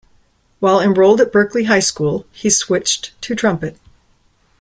[0.59, 3.77] While enrolled at Berkeley High School, he switched to trumpet.